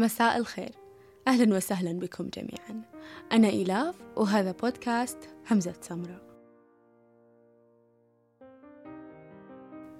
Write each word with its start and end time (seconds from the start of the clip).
مساء 0.00 0.36
الخير. 0.36 0.70
أهلا 1.28 1.56
وسهلا 1.56 1.92
بكم 1.92 2.28
جميعا. 2.28 2.82
أنا 3.32 3.48
إيلاف 3.48 3.94
وهذا 4.16 4.52
بودكاست 4.52 5.18
همزة 5.50 5.74
سمرة. 5.80 6.20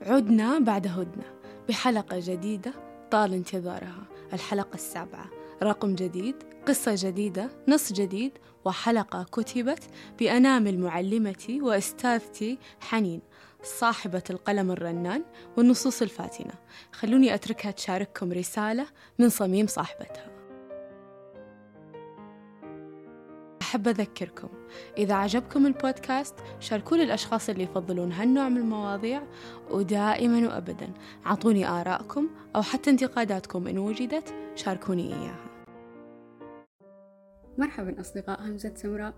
عدنا 0.02 0.58
بعد 0.58 0.86
هدنة 0.86 1.40
بحلقة 1.68 2.16
جديدة 2.22 2.72
طال 3.10 3.34
انتظارها. 3.34 4.04
الحلقة 4.32 4.74
السابعة. 4.74 5.30
رقم 5.62 5.94
جديد 5.94 6.36
قصة 6.68 6.94
جديدة 6.96 7.50
نص 7.68 7.92
جديد 7.92 8.32
وحلقة 8.64 9.22
كتبت 9.22 9.84
بأنامل 10.18 10.78
معلمتي 10.78 11.60
وأستاذتي 11.60 12.58
حنين. 12.80 13.20
صاحبة 13.62 14.22
القلم 14.30 14.70
الرنان 14.70 15.24
والنصوص 15.56 16.02
الفاتنة. 16.02 16.52
خلوني 16.92 17.34
أتركها 17.34 17.70
تشارككم 17.70 18.32
رسالة 18.32 18.86
من 19.18 19.28
صميم 19.28 19.66
صاحبتها. 19.66 20.30
أحب 23.62 23.88
أذكركم 23.88 24.48
إذا 24.98 25.14
عجبكم 25.14 25.66
البودكاست 25.66 26.34
شاركوا 26.60 26.96
للأشخاص 26.96 27.48
اللي 27.48 27.62
يفضلون 27.62 28.12
هالنوع 28.12 28.48
من 28.48 28.56
المواضيع 28.56 29.22
ودائما 29.70 30.48
وأبدا 30.48 30.92
أعطوني 31.26 31.68
آراءكم 31.68 32.28
أو 32.56 32.62
حتى 32.62 32.90
انتقاداتكم 32.90 33.66
إن 33.66 33.78
وجدت 33.78 34.34
شاركوني 34.54 35.14
إياها. 35.14 35.46
مرحبا 37.58 38.00
أصدقاء 38.00 38.42
همزة 38.42 38.74
سمراء. 38.74 39.14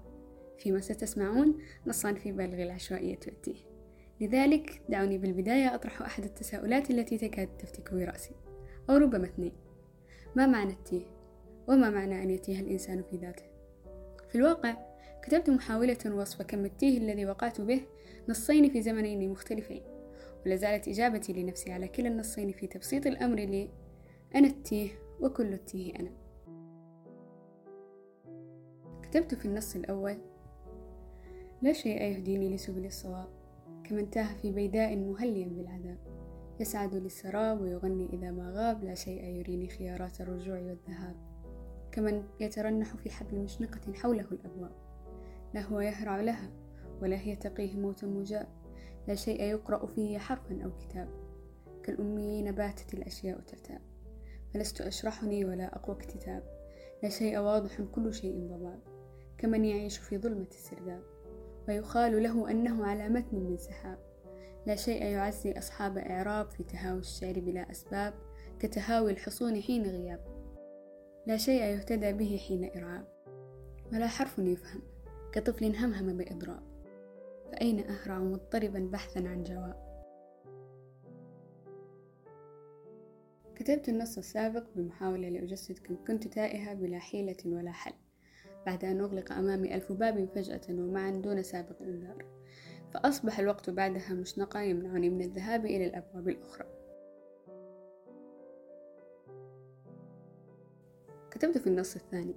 فيما 0.59 0.81
ستسمعون 0.81 1.59
نصان 1.87 2.15
في 2.15 2.33
بالغ 2.33 2.63
العشوائية 2.63 3.19
والتيه 3.27 3.72
لذلك 4.23 4.83
دعوني 4.89 5.19
بالبداية 5.19 5.75
أطرح 5.75 6.03
أحد 6.03 6.25
التساؤلات 6.25 6.91
التي 6.91 7.19
تكاد 7.19 7.49
تفتك 7.59 7.95
برأسي 7.95 8.35
أو 8.91 8.97
ربما 8.97 9.25
اثنين 9.25 9.53
ما 10.37 10.47
معنى 10.47 10.73
التيه؟ 10.73 11.07
وما 11.69 11.91
معنى 11.91 12.23
أن 12.23 12.31
يتيه 12.31 12.61
الإنسان 12.61 13.03
في 13.03 13.17
ذاته؟ 13.17 13.43
في 14.29 14.35
الواقع 14.35 14.77
كتبت 15.23 15.51
محاولة 15.51 15.99
وصف 16.07 16.43
كم 16.43 16.65
التيه 16.65 16.99
الذي 16.99 17.27
وقعت 17.27 17.61
به 17.61 17.81
نصين 18.29 18.71
في 18.71 18.83
زمنين 18.83 19.31
مختلفين 19.31 19.83
ولازالت 20.47 20.89
إجابتي 20.89 21.33
لنفسي 21.33 21.73
على 21.73 21.89
كلا 21.89 22.09
النصين 22.09 22.53
في 22.53 22.67
تبسيط 22.67 23.07
الأمر 23.07 23.37
لي 23.37 23.71
أنا 24.35 24.47
التيه 24.47 24.91
وكل 25.21 25.53
التيه 25.53 25.95
أنا 25.97 26.11
كتبت 29.03 29.35
في 29.35 29.45
النص 29.45 29.77
الأول 29.77 30.17
لا 31.63 31.73
شيء 31.73 32.03
يهديني 32.03 32.55
لسبل 32.55 32.87
الصواب 32.87 33.42
كمن 33.93 34.11
تاه 34.11 34.35
في 34.35 34.53
بيداء 34.53 34.97
مهليا 34.97 35.49
بالعذاب. 35.49 35.99
يسعد 36.61 36.95
للسراب 36.95 37.61
ويغني 37.61 38.09
إذا 38.13 38.31
ما 38.31 38.53
غاب 38.55 38.85
لا 38.85 38.95
شيء 38.95 39.25
يريني 39.25 39.69
خيارات 39.69 40.21
الرجوع 40.21 40.59
والذهاب. 40.59 41.17
كمن 41.93 42.23
يترنح 42.41 42.97
في 42.97 43.11
حبل 43.11 43.39
مشنقة 43.39 43.93
حوله 43.93 44.27
الأبواب. 44.33 44.73
لا 45.55 45.61
هو 45.61 45.81
يهرع 45.81 46.21
لها 46.21 46.51
ولا 47.03 47.17
هي 47.17 47.37
تقيه 47.37 47.77
موت 47.77 48.05
مجاب. 48.05 48.47
لا 49.09 49.15
شيء 49.15 49.43
يقرأ 49.43 49.87
فيه 49.87 50.19
حرفا 50.19 50.65
أو 50.65 50.71
كتاب. 50.77 51.09
كالأميين 51.83 52.53
باتت 52.53 52.95
الأشياء 52.95 53.41
ترتاب. 53.41 53.81
فلست 54.55 54.81
أشرحني 54.81 55.45
ولا 55.45 55.77
أقوى 55.77 55.97
اكتتاب. 55.97 56.43
لا 57.03 57.09
شيء 57.09 57.39
واضح 57.39 57.81
كل 57.81 58.15
شيء 58.15 58.49
ضباب 58.49 58.81
كمن 59.39 59.65
يعيش 59.65 59.99
في 59.99 60.19
ظلمة 60.19 60.49
السرداب. 60.51 61.03
ويقال 61.69 62.23
له 62.23 62.51
أنه 62.51 62.87
على 62.87 63.09
متن 63.09 63.37
من 63.37 63.57
سحاب 63.57 63.99
لا 64.67 64.77
شيء 64.77 65.03
يعزي 65.03 65.53
أصحاب 65.53 65.99
إعراب 65.99 66.51
في 66.51 66.63
تهاوي 66.63 67.01
الشعر 67.01 67.41
بلا 67.41 67.71
أسباب 67.71 68.15
كتهاوي 68.61 69.13
الحصون 69.13 69.63
حين 69.63 69.83
غياب. 69.83 70.21
لا 71.27 71.37
شيء 71.37 71.63
يهتدى 71.63 72.13
به 72.13 72.41
حين 72.49 72.71
إرعاب. 72.77 73.09
ولا 73.93 74.07
حرف 74.07 74.39
يفهم 74.39 74.83
كطفل 75.33 75.77
همهم 75.77 76.17
بإضراب. 76.17 76.63
فأين 77.53 77.81
أهرع 77.81 78.19
مضطربا 78.19 78.89
بحثا 78.93 79.19
عن 79.19 79.45
جواب؟ 79.45 79.93
كتبت 83.55 83.89
النص 83.89 84.19
السابق 84.19 84.65
بمحاولة 84.77 85.29
لأجسد 85.29 85.79
كم 85.79 86.05
كنت 86.05 86.29
تائهة 86.29 86.75
بلا 86.75 86.99
حيلة 86.99 87.37
ولا 87.47 87.73
حل. 87.73 88.02
بعد 88.67 88.85
أن 88.85 89.01
أغلق 89.01 89.33
أمامي 89.33 89.75
ألف 89.75 89.93
باب 89.93 90.29
فجأة 90.35 90.61
ومعا 90.71 91.11
دون 91.11 91.43
سابق 91.43 91.83
إنذار. 91.83 92.25
فأصبح 92.95 93.39
الوقت 93.39 93.71
بعدها 93.71 94.15
مشنقا 94.15 94.63
يمنعني 94.63 95.11
من 95.11 95.23
الذهاب 95.23 95.67
إلى 95.67 95.87
الأبواب 95.87 96.29
الأخرى. 96.29 96.67
كتبت 101.31 101.59
في 101.59 101.67
النص 101.67 101.97
الثاني. 101.97 102.35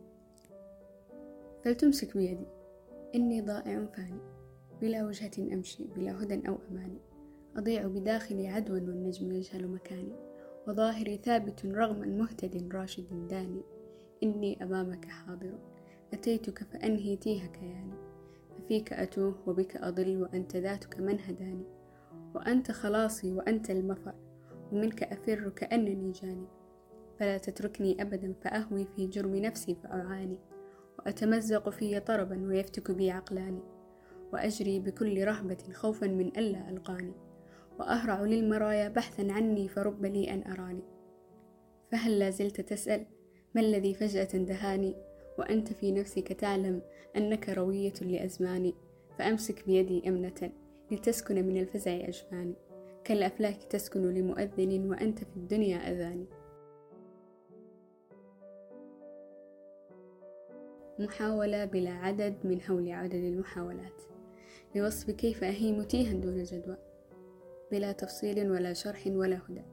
فلتمسك 1.63 2.17
بيدي. 2.17 2.47
إني 3.15 3.41
ضائع 3.41 3.85
فاني. 3.85 4.21
بلا 4.81 5.05
وجهة 5.05 5.53
أمشي 5.53 5.83
بلا 5.83 6.23
هدى 6.23 6.47
أو 6.47 6.57
أماني. 6.71 6.99
أضيع 7.57 7.87
بداخلي 7.87 8.47
عدوا 8.47 8.75
والنجم 8.75 9.31
يجهل 9.31 9.67
مكاني. 9.67 10.15
وظاهري 10.67 11.17
ثابت 11.17 11.65
رغما 11.65 12.05
مهتد 12.05 12.75
راشد 12.75 13.27
داني. 13.27 13.61
إني 14.23 14.63
أمامك 14.63 15.05
حاضر. 15.05 15.74
أتيتك 16.13 16.63
فأنهي 16.63 17.15
تيه 17.15 17.45
كياني 17.45 17.93
ففيك 18.57 18.93
أتوه 18.93 19.35
وبك 19.47 19.77
أضل 19.77 20.21
وأنت 20.21 20.55
ذاتك 20.55 20.99
من 20.99 21.19
هداني 21.19 21.65
وأنت 22.35 22.71
خلاصي 22.71 23.31
وأنت 23.33 23.69
المفر 23.69 24.13
ومنك 24.71 25.03
أفر 25.03 25.49
كأنني 25.49 26.11
جاني. 26.11 26.47
فلا 27.19 27.37
تتركني 27.37 28.01
أبدا 28.01 28.33
فأهوي 28.41 28.87
في 28.95 29.07
جرم 29.07 29.35
نفسي 29.35 29.75
فأعاني. 29.75 30.39
وأتمزق 30.99 31.69
في 31.69 31.99
طربا 31.99 32.47
ويفتك 32.47 32.91
بي 32.91 33.11
عقلاني. 33.11 33.61
وأجري 34.33 34.79
بكل 34.79 35.23
رهبة 35.23 35.57
خوفا 35.73 36.07
من 36.07 36.27
ألا 36.27 36.69
ألقاني. 36.69 37.13
وأهرع 37.79 38.21
للمرايا 38.21 38.89
بحثا 38.89 39.31
عني 39.31 39.67
فرب 39.67 40.05
لي 40.05 40.33
أن 40.33 40.51
أراني. 40.51 40.83
فهل 41.91 42.19
لا 42.19 42.29
زلت 42.29 42.61
تسأل 42.61 43.05
ما 43.55 43.61
الذي 43.61 43.93
فجأة 43.93 44.37
دهاني؟ 44.37 44.95
وأنت 45.37 45.73
في 45.73 45.91
نفسك 45.91 46.33
تعلم 46.33 46.81
أنك 47.17 47.49
روية 47.49 47.93
لأزماني 48.01 48.73
فأمسك 49.17 49.65
بيدي 49.65 50.09
أمنة 50.09 50.51
لتسكن 50.91 51.35
من 51.47 51.57
الفزع 51.57 51.91
أجفاني. 51.91 52.53
كالأفلاك 53.03 53.63
تسكن 53.63 54.13
لمؤذن 54.13 54.89
وأنت 54.89 55.19
في 55.19 55.37
الدنيا 55.37 55.77
أذاني. 55.77 56.25
محاولة 60.99 61.65
بلا 61.65 61.91
عدد 61.91 62.35
من 62.43 62.61
حول 62.61 62.91
عدد 62.91 63.15
المحاولات. 63.15 64.01
لوصف 64.75 65.11
كيف 65.11 65.43
أهيم 65.43 65.83
تيها 65.83 66.13
دون 66.13 66.43
جدوى. 66.43 66.77
بلا 67.71 67.91
تفصيل 67.91 68.51
ولا 68.51 68.73
شرح 68.73 69.07
ولا 69.07 69.39
هدى. 69.49 69.63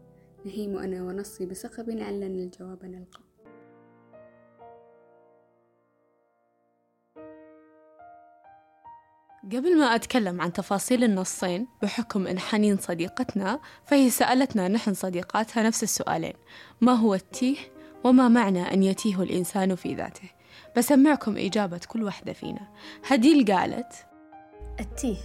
نهيم 0.45 0.79
أنا 0.79 1.03
ونصي 1.03 1.47
بصخب 1.47 1.91
علنا 1.91 2.27
الجواب 2.27 2.85
نلقى. 2.85 3.32
قبل 9.45 9.79
ما 9.79 9.85
أتكلم 9.85 10.41
عن 10.41 10.53
تفاصيل 10.53 11.05
النصين 11.05 11.67
بحكم 11.83 12.27
إن 12.27 12.39
حنين 12.39 12.77
صديقتنا 12.77 13.61
فهي 13.87 14.11
سألتنا 14.11 14.69
نحن 14.69 14.95
صديقاتها 14.95 15.63
نفس 15.63 15.83
السؤالين. 15.83 16.33
ما 16.81 16.93
هو 16.93 17.15
التيه؟ 17.15 17.57
وما 18.05 18.29
معنى 18.29 18.75
أن 18.75 18.83
يتيه 18.83 19.23
الإنسان 19.23 19.75
في 19.75 19.95
ذاته؟ 19.95 20.29
بسمعكم 20.77 21.37
إجابة 21.37 21.81
كل 21.89 22.03
واحدة 22.03 22.33
فينا. 22.33 22.69
هديل 23.07 23.55
قالت 23.55 24.07
التيه. 24.81 25.19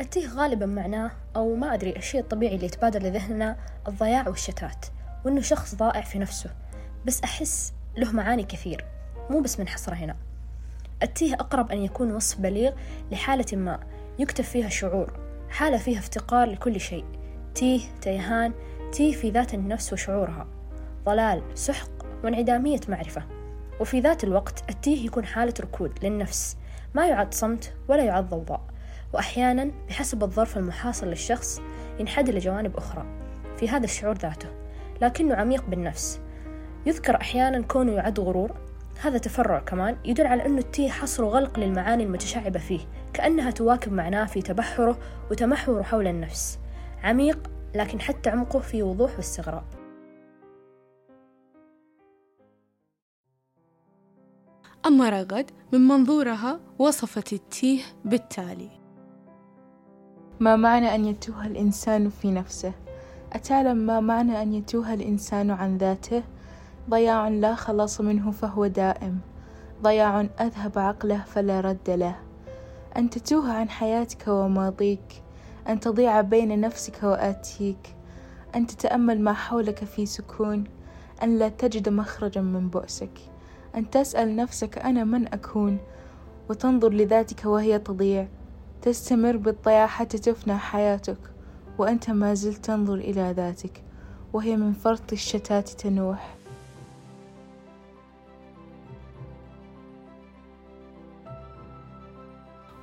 التيه 0.00 0.28
غالبا 0.28 0.66
معناه 0.66 1.10
أو 1.36 1.54
ما 1.54 1.74
أدري 1.74 1.96
الشيء 1.96 2.20
الطبيعي 2.20 2.54
اللي 2.54 2.66
يتبادر 2.66 3.02
لذهننا 3.02 3.56
الضياع 3.88 4.28
والشتات 4.28 4.86
وإنه 5.24 5.40
شخص 5.40 5.74
ضائع 5.74 6.00
في 6.00 6.18
نفسه. 6.18 6.50
بس 7.06 7.20
أحس 7.20 7.72
له 7.96 8.12
معاني 8.12 8.42
كثير 8.42 8.84
مو 9.30 9.40
بس 9.40 9.60
منحصرة 9.60 9.94
هنا. 9.94 10.29
التيه 11.02 11.34
أقرب 11.34 11.72
أن 11.72 11.78
يكون 11.78 12.12
وصف 12.12 12.40
بليغ 12.40 12.72
لحالة 13.12 13.56
ما 13.56 13.80
يكتب 14.18 14.44
فيها 14.44 14.68
شعور 14.68 15.12
حالة 15.50 15.76
فيها 15.76 15.98
افتقار 15.98 16.50
لكل 16.50 16.80
شيء. 16.80 17.04
تيه 17.54 17.80
تيهان 18.00 18.52
تيه 18.92 19.12
في 19.12 19.30
ذات 19.30 19.54
النفس 19.54 19.92
وشعورها. 19.92 20.46
ضلال 21.04 21.42
سحق 21.54 21.90
وانعدامية 22.24 22.80
معرفة. 22.88 23.22
وفي 23.80 24.00
ذات 24.00 24.24
الوقت 24.24 24.70
التيه 24.70 25.06
يكون 25.06 25.24
حالة 25.24 25.54
ركود 25.60 26.04
للنفس. 26.04 26.56
ما 26.94 27.06
يعد 27.06 27.34
صمت 27.34 27.72
ولا 27.88 28.04
يعد 28.04 28.28
ضوضاء. 28.28 28.60
وأحيانا 29.12 29.70
بحسب 29.88 30.22
الظرف 30.22 30.56
المحاصر 30.56 31.06
للشخص 31.06 31.60
ينحدر 31.98 32.34
لجوانب 32.34 32.76
أخرى 32.76 33.04
في 33.56 33.68
هذا 33.68 33.84
الشعور 33.84 34.14
ذاته 34.18 34.48
لكنه 35.02 35.34
عميق 35.34 35.64
بالنفس. 35.68 36.20
يذكر 36.86 37.16
أحيانا 37.16 37.62
كونه 37.62 37.92
يعد 37.92 38.20
غرور 38.20 38.56
هذا 39.02 39.18
تفرع 39.18 39.58
كمان 39.58 39.96
يدل 40.04 40.26
على 40.26 40.46
أنه 40.46 40.58
التيه 40.58 40.90
حصر 40.90 41.24
وغلق 41.24 41.58
للمعاني 41.58 42.04
المتشعبة 42.04 42.58
فيه 42.58 42.80
كأنها 43.12 43.50
تواكب 43.50 43.92
معناه 43.92 44.24
في 44.24 44.42
تبحره 44.42 44.98
وتمحوره 45.30 45.82
حول 45.82 46.06
النفس 46.06 46.58
عميق 47.02 47.50
لكن 47.74 48.00
حتى 48.00 48.30
عمقه 48.30 48.58
في 48.58 48.82
وضوح 48.82 49.16
واستغراب 49.16 49.64
أما 54.86 55.10
رغد 55.10 55.50
من 55.72 55.80
منظورها 55.80 56.60
وصفت 56.78 57.32
التيه 57.32 57.82
بالتالي 58.04 58.70
ما 60.40 60.56
معنى 60.56 60.94
أن 60.94 61.04
يتوه 61.04 61.46
الإنسان 61.46 62.08
في 62.08 62.30
نفسه؟ 62.30 62.72
أتعلم 63.32 63.76
ما 63.76 64.00
معنى 64.00 64.42
أن 64.42 64.54
يتوه 64.54 64.94
الإنسان 64.94 65.50
عن 65.50 65.76
ذاته؟ 65.76 66.22
ضياع 66.90 67.28
لا 67.28 67.54
خلاص 67.54 68.00
منه 68.00 68.30
فهو 68.30 68.66
دائم. 68.66 69.18
ضياع 69.82 70.20
أذهب 70.20 70.78
عقله 70.78 71.24
فلا 71.26 71.60
رد 71.60 71.90
له. 71.90 72.16
أن 72.96 73.10
تتوه 73.10 73.52
عن 73.52 73.70
حياتك 73.70 74.28
وماضيك. 74.28 75.22
أن 75.68 75.80
تضيع 75.80 76.20
بين 76.20 76.60
نفسك 76.60 77.02
وآتيك. 77.02 77.96
أن 78.54 78.66
تتأمل 78.66 79.20
ما 79.20 79.32
حولك 79.32 79.84
في 79.84 80.06
سكون. 80.06 80.64
أن 81.22 81.38
لا 81.38 81.48
تجد 81.48 81.88
مخرجا 81.88 82.40
من 82.40 82.68
بؤسك. 82.68 83.18
أن 83.76 83.90
تسأل 83.90 84.36
نفسك 84.36 84.78
أنا 84.78 85.04
من 85.04 85.34
أكون؟ 85.34 85.78
وتنظر 86.50 86.92
لذاتك 86.92 87.44
وهي 87.44 87.78
تضيع. 87.78 88.28
تستمر 88.82 89.36
بالضياع 89.36 89.86
حتى 89.86 90.18
تفنى 90.18 90.56
حياتك. 90.56 91.18
وأنت 91.78 92.10
ما 92.10 92.34
زلت 92.34 92.64
تنظر 92.64 92.94
إلى 92.94 93.32
ذاتك. 93.36 93.82
وهي 94.32 94.56
من 94.56 94.72
فرط 94.72 95.12
الشتات 95.12 95.68
تنوح. 95.68 96.39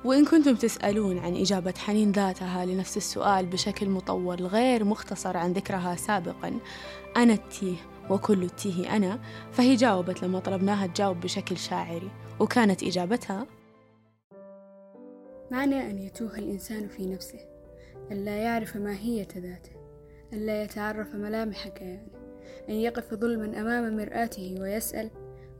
وإن 0.04 0.24
كنتم 0.24 0.54
تسألون 0.54 1.18
عن 1.18 1.36
إجابة 1.36 1.74
حنين 1.78 2.12
ذاتها 2.12 2.64
لنفس 2.64 2.96
السؤال 2.96 3.46
بشكل 3.46 3.88
مطول 3.88 4.46
غير 4.46 4.84
مختصر 4.84 5.36
عن 5.36 5.52
ذكرها 5.52 5.96
سابقا 5.96 6.58
أنا 7.16 7.32
التيه 7.32 7.76
وكل 8.10 8.42
التيه 8.42 8.96
أنا 8.96 9.18
فهي 9.52 9.74
جاوبت 9.74 10.22
لما 10.22 10.38
طلبناها 10.38 10.86
تجاوب 10.86 11.20
بشكل 11.20 11.56
شاعري 11.56 12.10
وكانت 12.40 12.82
إجابتها 12.82 13.46
معنى 15.50 15.90
أن 15.90 15.98
يتوه 15.98 16.38
الإنسان 16.38 16.88
في 16.88 17.06
نفسه 17.06 17.38
أن 18.12 18.24
لا 18.24 18.36
يعرف 18.36 18.76
ماهية 18.76 19.28
ذاته 19.36 19.72
أن 20.32 20.46
لا 20.46 20.62
يتعرف 20.62 21.14
ملامح 21.14 21.68
كيانه 21.68 22.08
أن 22.68 22.74
يقف 22.74 23.14
ظلما 23.14 23.60
أمام 23.60 23.96
مرآته 23.96 24.56
ويسأل 24.60 25.10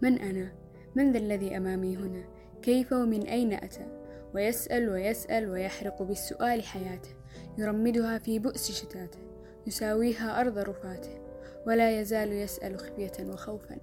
من 0.02 0.18
أنا؟ 0.18 0.52
من 0.94 1.12
ذا 1.12 1.18
الذي 1.18 1.56
أمامي 1.56 1.96
هنا؟ 1.96 2.24
كيف 2.62 2.92
ومن 2.92 3.22
أين 3.22 3.52
أتى؟ 3.52 3.97
ويسأل 4.34 4.88
ويسأل 4.88 5.50
ويحرق 5.50 6.02
بالسؤال 6.02 6.62
حياته 6.62 7.10
يرمدها 7.58 8.18
في 8.18 8.38
بؤس 8.38 8.72
شتاته 8.72 9.18
يساويها 9.66 10.40
أرض 10.40 10.58
رفاته 10.58 11.18
ولا 11.66 12.00
يزال 12.00 12.32
يسأل 12.32 12.78
خفية 12.78 13.12
وخوفا 13.20 13.78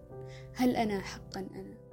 هل 0.54 0.76
أنا 0.76 1.00
حقا 1.00 1.40
أنا؟ 1.40 1.86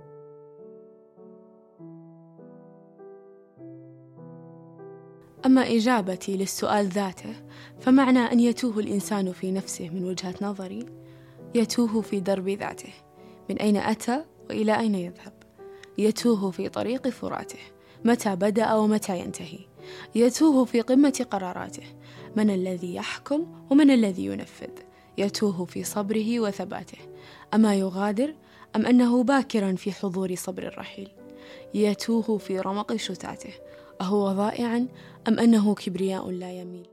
أما 5.47 5.61
إجابتي 5.61 6.37
للسؤال 6.37 6.87
ذاته 6.87 7.35
فمعنى 7.81 8.19
أن 8.19 8.41
يتوه 8.41 8.79
الإنسان 8.79 9.33
في 9.33 9.53
نفسه 9.53 9.89
من 9.91 10.05
وجهة 10.05 10.35
نظري 10.43 10.87
يتوه 11.55 12.01
في 12.01 12.21
درب 12.21 12.49
ذاته 12.49 12.93
من 13.51 13.59
أين 13.59 13.77
أتى 13.77 14.25
وإلى 14.51 14.79
أين 14.79 14.95
يذهب 14.95 15.33
يتوه 15.99 16.51
في 16.51 16.69
طريق 16.69 17.09
فراته 17.09 17.59
متى 18.05 18.37
بدأ 18.37 18.75
ومتى 18.75 19.19
ينتهي. 19.19 19.59
يتوه 20.15 20.65
في 20.65 20.81
قمة 20.81 21.27
قراراته. 21.31 21.83
من 22.37 22.51
الذي 22.51 22.95
يحكم 22.95 23.67
ومن 23.71 23.91
الذي 23.91 24.25
ينفذ. 24.25 24.71
يتوه 25.19 25.65
في 25.65 25.85
صبره 25.85 26.41
وثباته. 26.41 26.99
أما 27.55 27.75
يغادر؟ 27.75 28.35
أم 28.77 28.87
أنه 28.87 29.23
باكرا 29.23 29.75
في 29.75 29.93
حضور 29.93 30.35
صبر 30.35 30.63
الرحيل؟ 30.63 31.09
يتوه 31.75 32.39
في 32.39 32.61
رمق 32.61 32.97
شتاته. 32.97 33.53
أهو 34.01 34.33
ضائعا؟ 34.33 34.89
أم 35.29 35.39
أنه 35.39 35.75
كبرياء 35.75 36.31
لا 36.31 36.53
يميل؟ 36.53 36.89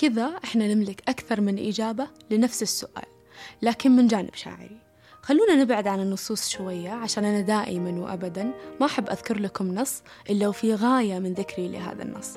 كذا 0.00 0.26
إحنا 0.44 0.74
نملك 0.74 1.02
أكثر 1.08 1.40
من 1.40 1.58
إجابة 1.58 2.08
لنفس 2.30 2.62
السؤال 2.62 3.06
لكن 3.62 3.90
من 3.90 4.06
جانب 4.06 4.34
شاعري. 4.34 4.91
خلونا 5.24 5.54
نبعد 5.54 5.86
عن 5.86 6.00
النصوص 6.00 6.48
شوية 6.48 6.90
عشان 6.90 7.24
أنا 7.24 7.40
دائما 7.40 8.00
وأبدا 8.00 8.54
ما 8.80 8.86
أحب 8.86 9.10
أذكر 9.10 9.40
لكم 9.40 9.74
نص 9.74 10.02
إلا 10.30 10.48
وفي 10.48 10.74
غاية 10.74 11.18
من 11.18 11.32
ذكري 11.32 11.68
لهذا 11.68 12.02
النص. 12.02 12.34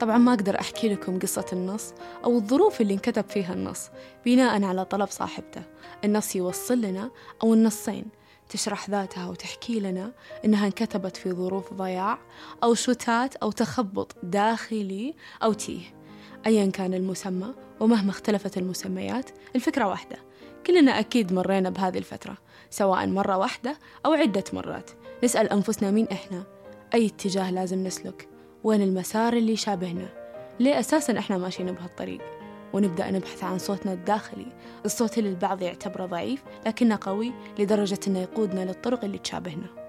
طبعا 0.00 0.18
ما 0.18 0.32
أقدر 0.34 0.60
أحكي 0.60 0.88
لكم 0.88 1.18
قصة 1.18 1.46
النص 1.52 1.94
أو 2.24 2.36
الظروف 2.36 2.80
اللي 2.80 2.94
انكتب 2.94 3.24
فيها 3.28 3.54
النص 3.54 3.90
بناء 4.26 4.64
على 4.64 4.84
طلب 4.84 5.08
صاحبته. 5.08 5.62
النص 6.04 6.36
يوصل 6.36 6.80
لنا 6.80 7.10
أو 7.42 7.54
النصين 7.54 8.04
تشرح 8.48 8.90
ذاتها 8.90 9.28
وتحكي 9.28 9.80
لنا 9.80 10.12
إنها 10.44 10.66
انكتبت 10.66 11.16
في 11.16 11.32
ظروف 11.32 11.72
ضياع 11.72 12.18
أو 12.62 12.74
شتات 12.74 13.36
أو 13.36 13.50
تخبط 13.50 14.16
داخلي 14.22 15.14
أو 15.42 15.52
تيه. 15.52 15.97
أيا 16.46 16.66
كان 16.66 16.94
المسمى 16.94 17.54
ومهما 17.80 18.10
اختلفت 18.10 18.58
المسميات 18.58 19.30
الفكرة 19.56 19.88
واحدة. 19.88 20.16
كلنا 20.66 20.98
أكيد 20.98 21.32
مرينا 21.32 21.70
بهذه 21.70 21.98
الفترة 21.98 22.36
سواء 22.70 23.06
مرة 23.06 23.36
واحدة 23.36 23.78
أو 24.06 24.12
عدة 24.12 24.44
مرات. 24.52 24.90
نسأل 25.24 25.52
أنفسنا 25.52 25.90
مين 25.90 26.08
إحنا؟ 26.12 26.42
أي 26.94 27.06
اتجاه 27.06 27.50
لازم 27.50 27.84
نسلك؟ 27.84 28.28
وين 28.64 28.82
المسار 28.82 29.32
اللي 29.32 29.52
يشابهنا؟ 29.52 30.08
ليه 30.60 30.80
أساسا 30.80 31.18
إحنا 31.18 31.38
ماشيين 31.38 31.72
بهالطريق؟ 31.72 32.20
ونبدأ 32.72 33.10
نبحث 33.10 33.44
عن 33.44 33.58
صوتنا 33.58 33.92
الداخلي. 33.92 34.46
الصوت 34.84 35.18
اللي 35.18 35.30
البعض 35.30 35.62
يعتبره 35.62 36.06
ضعيف 36.06 36.42
لكنه 36.66 36.98
قوي 37.00 37.32
لدرجة 37.58 37.98
أنه 38.08 38.18
يقودنا 38.18 38.64
للطرق 38.64 39.04
اللي 39.04 39.18
تشابهنا. 39.18 39.87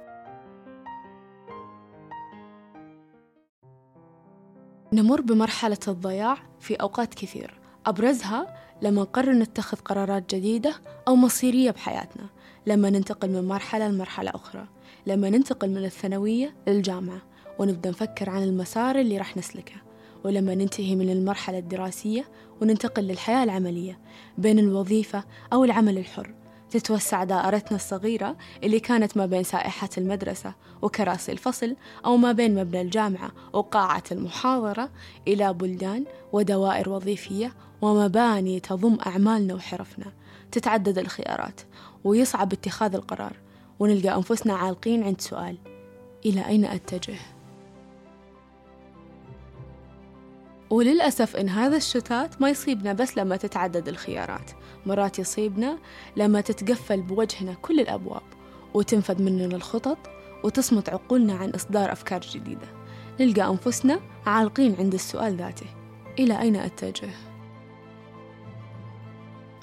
نمر 4.93 5.21
بمرحلة 5.21 5.77
الضياع 5.87 6.37
في 6.59 6.75
أوقات 6.75 7.13
كثير. 7.13 7.59
أبرزها 7.85 8.55
لما 8.81 9.01
نقرر 9.01 9.31
نتخذ 9.31 9.77
قرارات 9.77 10.35
جديدة 10.35 10.75
أو 11.07 11.15
مصيرية 11.15 11.71
بحياتنا. 11.71 12.29
لما 12.67 12.89
ننتقل 12.89 13.29
من 13.29 13.47
مرحلة 13.47 13.87
لمرحلة 13.87 14.31
أخرى. 14.35 14.67
لما 15.07 15.29
ننتقل 15.29 15.69
من 15.69 15.85
الثانوية 15.85 16.55
للجامعة. 16.67 17.21
ونبدأ 17.59 17.89
نفكر 17.89 18.29
عن 18.29 18.43
المسار 18.43 18.99
اللي 18.99 19.17
راح 19.17 19.37
نسلكه. 19.37 19.75
ولما 20.23 20.55
ننتهي 20.55 20.95
من 20.95 21.09
المرحلة 21.09 21.57
الدراسية 21.57 22.25
وننتقل 22.61 23.03
للحياة 23.03 23.43
العملية 23.43 23.99
بين 24.37 24.59
الوظيفة 24.59 25.23
أو 25.53 25.63
العمل 25.63 25.97
الحر. 25.97 26.33
تتوسع 26.71 27.23
دائرتنا 27.23 27.75
الصغيرة 27.75 28.35
اللي 28.63 28.79
كانت 28.79 29.17
ما 29.17 29.25
بين 29.25 29.43
سائحة 29.43 29.89
المدرسة 29.97 30.53
وكراسي 30.81 31.31
الفصل 31.31 31.75
أو 32.05 32.17
ما 32.17 32.31
بين 32.31 32.55
مبنى 32.55 32.81
الجامعة 32.81 33.31
وقاعة 33.53 34.03
المحاضرة 34.11 34.89
إلى 35.27 35.53
بلدان 35.53 36.05
ودوائر 36.33 36.89
وظيفية 36.89 37.53
ومباني 37.81 38.59
تضم 38.59 38.97
أعمالنا 39.07 39.53
وحرفنا 39.53 40.11
تتعدد 40.51 40.97
الخيارات 40.97 41.61
ويصعب 42.03 42.53
اتخاذ 42.53 42.95
القرار 42.95 43.33
ونلقى 43.79 44.15
أنفسنا 44.15 44.53
عالقين 44.53 45.03
عند 45.03 45.21
سؤال 45.21 45.57
إلى 46.25 46.45
أين 46.47 46.65
أتجه؟ 46.65 47.15
وللأسف 50.69 51.35
إن 51.35 51.49
هذا 51.49 51.77
الشتات 51.77 52.41
ما 52.41 52.49
يصيبنا 52.49 52.93
بس 52.93 53.17
لما 53.17 53.37
تتعدد 53.37 53.87
الخيارات. 53.87 54.51
مرات 54.85 55.19
يصيبنا 55.19 55.77
لما 56.17 56.41
تتقفل 56.41 57.01
بوجهنا 57.01 57.53
كل 57.53 57.79
الأبواب 57.79 58.21
وتنفذ 58.73 59.21
مننا 59.21 59.55
الخطط 59.55 59.97
وتصمت 60.43 60.89
عقولنا 60.89 61.33
عن 61.33 61.49
إصدار 61.49 61.91
أفكار 61.91 62.21
جديدة. 62.21 62.67
نلقى 63.19 63.49
أنفسنا 63.49 63.99
عالقين 64.25 64.75
عند 64.79 64.93
السؤال 64.93 65.35
ذاته. 65.35 65.65
إلى 66.19 66.41
أين 66.41 66.55
أتجه؟ 66.55 67.09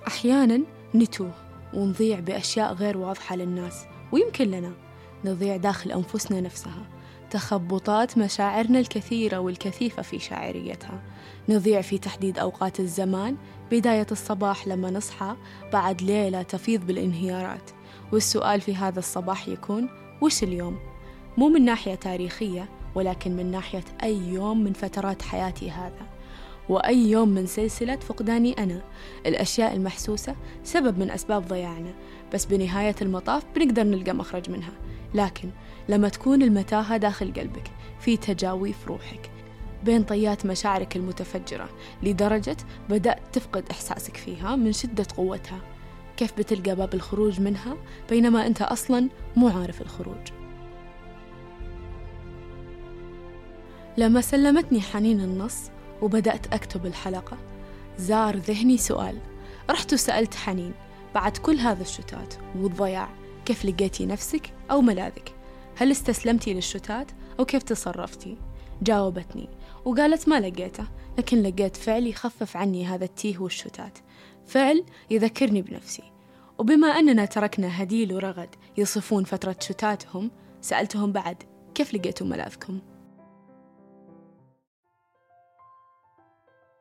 أحيانا 0.07 0.61
نتوه 0.95 1.33
ونضيع 1.75 2.21
بأشياء 2.21 2.73
غير 2.73 2.99
واضحة 2.99 3.37
للناس 3.37 3.85
ويمكن 4.13 4.45
لنا 4.45 4.73
نضيع 5.25 5.57
داخل 5.57 5.93
أنفسنا 5.93 6.41
نفسها. 6.41 6.96
تخبطات 7.30 8.18
مشاعرنا 8.18 8.78
الكثيرة 8.78 9.38
والكثيفة 9.38 10.02
في 10.02 10.18
شاعريتها. 10.18 11.02
نضيع 11.49 11.80
في 11.80 11.99
تحديد 11.99 12.38
أوقات 12.38 12.80
الزمان 12.80 13.37
بداية 13.71 14.06
الصباح 14.12 14.68
لما 14.68 14.90
نصحى 14.90 15.37
بعد 15.73 16.02
ليلة 16.02 16.42
تفيض 16.42 16.87
بالانهيارات. 16.87 17.71
والسؤال 18.12 18.61
في 18.61 18.76
هذا 18.76 18.99
الصباح 18.99 19.49
يكون 19.49 19.88
وش 20.23 20.42
اليوم؟ 20.42 20.78
مو 21.37 21.49
من 21.49 21.64
ناحية 21.64 21.95
تاريخية 21.95 22.68
ولكن 22.95 23.37
من 23.37 23.50
ناحية 23.50 23.85
أي 24.02 24.16
يوم 24.16 24.64
من 24.64 24.73
فترات 24.73 25.23
حياتي 25.23 25.71
هذا. 25.71 26.06
وأي 26.68 27.11
يوم 27.11 27.28
من 27.28 27.47
سلسلة 27.47 27.97
فقداني 27.97 28.52
أنا. 28.52 28.83
الأشياء 29.26 29.75
المحسوسة 29.75 30.37
سبب 30.64 30.99
من 30.99 31.11
أسباب 31.11 31.49
ضياعنا. 31.49 31.95
بس 32.35 32.45
بنهاية 32.45 32.95
المطاف 33.02 33.45
بنقدر 33.54 33.83
نلقى 33.83 34.12
مخرج 34.12 34.50
منها. 34.50 34.73
لكن 35.14 35.50
لما 35.88 36.09
تكون 36.09 36.43
المتاهة 36.43 36.97
داخل 36.97 37.33
قلبك 37.33 37.71
في 38.00 38.16
تجاويف 38.16 38.87
روحك 38.88 39.31
بين 39.85 40.02
طيات 40.02 40.47
مشاعرك 40.47 40.97
المتفجرة 40.97 41.69
لدرجة 42.02 42.57
بدأت 42.88 43.21
تفقد 43.33 43.64
إحساسك 43.71 44.16
فيها 44.16 44.57
من 44.57 44.73
شدة 44.73 45.07
قوتها. 45.16 45.61
كيف 46.16 46.38
بتلقى 46.38 46.76
باب 46.76 46.95
الخروج 46.95 47.40
منها 47.40 47.76
بينما 48.11 48.47
أنت 48.47 48.62
أصلا 48.62 49.09
مو 49.37 49.49
عارف 49.49 49.83
الخروج؟ 49.83 50.28
لما 53.97 54.21
سلمتني 54.21 54.81
حنين 54.81 55.21
النص 55.21 55.71
وبدأت 56.02 56.52
أكتب 56.52 56.87
الحلقة 56.87 57.37
زار 57.99 58.37
ذهني 58.37 58.76
سؤال. 58.76 59.19
رحت 59.71 59.93
وسألت 59.93 60.35
حنين 60.35 60.73
بعد 61.14 61.37
كل 61.37 61.57
هذا 61.57 61.83
الشتات 61.83 62.35
والضياع 62.57 63.09
كيف 63.45 63.64
لقيتي 63.64 64.07
نفسك 64.07 64.52
أو 64.71 64.81
ملاذك؟ 64.81 65.36
هل 65.76 65.90
استسلمتي 65.90 66.54
للشتات 66.54 67.11
أو 67.38 67.45
كيف 67.45 67.62
تصرفتي؟ 67.62 68.37
جاوبتني. 68.83 69.49
وقالت 69.85 70.28
ما 70.28 70.40
لقيته 70.40 70.87
لكن 71.18 71.42
لقيت 71.42 71.76
فعل 71.76 72.06
يخفف 72.06 72.56
عني 72.56 72.87
هذا 72.87 73.04
التيه 73.04 73.38
والشتات. 73.38 73.99
فعل 74.47 74.85
يذكرني 75.11 75.62
بنفسي. 75.62 76.02
وبما 76.59 76.87
أننا 76.87 77.25
تركنا 77.25 77.83
هديل 77.83 78.14
ورغد 78.14 78.54
يصفون 78.78 79.25
فترة 79.25 79.56
شتاتهم 79.61 80.30
سألتهم 80.61 81.12
بعد 81.12 81.42
كيف 81.75 81.95
لقيتوا 81.95 82.26
ملاذكم؟ 82.26 82.80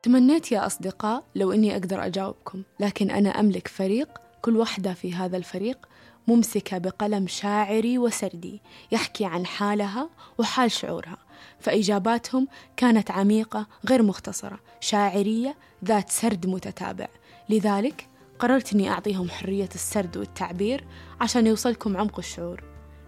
تمنيت 0.02 0.52
يا 0.52 0.66
أصدقاء 0.66 1.24
لو 1.34 1.52
إني 1.52 1.72
أقدر 1.72 2.06
أجاوبكم 2.06 2.62
لكن 2.80 3.10
أنا 3.10 3.28
أملك 3.28 3.68
فريق 3.68 4.08
كل 4.42 4.56
وحدة 4.56 4.94
في 4.94 5.14
هذا 5.14 5.36
الفريق 5.36 5.88
ممسكة 6.26 6.78
بقلم 6.78 7.26
شاعري 7.26 7.98
وسردي 7.98 8.60
يحكي 8.92 9.24
عن 9.24 9.46
حالها 9.46 10.08
وحال 10.38 10.70
شعورها. 10.70 11.16
فإجاباتهم 11.60 12.48
كانت 12.76 13.10
عميقة 13.10 13.66
غير 13.88 14.02
مختصرة 14.02 14.60
شاعرية 14.80 15.56
ذات 15.84 16.10
سرد 16.10 16.46
متتابع. 16.46 17.08
لذلك 17.48 18.08
قررت 18.38 18.72
أني 18.72 18.90
أعطيهم 18.90 19.30
حرية 19.30 19.68
السرد 19.74 20.16
والتعبير 20.16 20.84
عشان 21.20 21.46
يوصلكم 21.46 21.96
عمق 21.96 22.18
الشعور. 22.18 22.64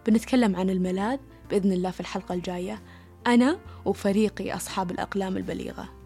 بنتكلم 0.06 0.56
عن 0.56 0.70
الملاذ 0.70 1.18
بإذن 1.50 1.72
الله 1.72 1.90
في 1.90 2.00
الحلقة 2.00 2.34
الجاية. 2.34 2.82
أنا 3.26 3.58
وفريقي 3.84 4.54
أصحاب 4.54 4.90
الأقلام 4.90 5.36
البليغة. 5.36 5.97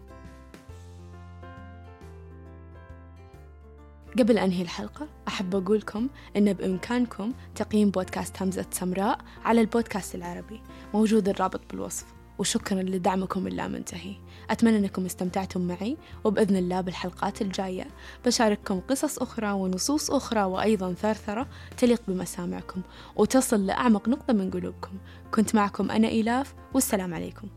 قبل 4.19 4.37
أنهي 4.37 4.61
الحلقة 4.61 5.07
أحب 5.27 5.55
أقولكم 5.55 6.09
أن 6.37 6.53
بإمكانكم 6.53 7.33
تقييم 7.55 7.89
بودكاست 7.89 8.41
همزة 8.41 8.65
سمراء 8.71 9.17
على 9.43 9.61
البودكاست 9.61 10.15
العربي. 10.15 10.61
موجود 10.93 11.29
الرابط 11.29 11.61
بالوصف. 11.69 12.05
وشكرا 12.37 12.81
لدعمكم 12.81 13.47
اللامنتهي 13.47 14.15
أتمنى 14.49 14.77
أنكم 14.77 15.05
استمتعتم 15.05 15.61
معي 15.61 15.97
وبإذن 16.23 16.55
الله 16.55 16.81
بالحلقات 16.81 17.41
الجاية. 17.41 17.87
بشارككم 18.25 18.79
قصص 18.79 19.19
أخرى 19.19 19.51
ونصوص 19.51 20.11
أخرى 20.11 20.43
وأيضا 20.43 20.93
ثرثرة 20.93 21.47
تليق 21.77 22.01
بمسامعكم. 22.07 22.81
وتصل 23.15 23.65
لأعمق 23.65 24.09
نقطة 24.09 24.33
من 24.33 24.51
قلوبكم. 24.51 24.97
كنت 25.33 25.55
معكم 25.55 25.91
أنا 25.91 26.07
إيلاف 26.07 26.53
والسلام 26.73 27.13
عليكم. 27.13 27.47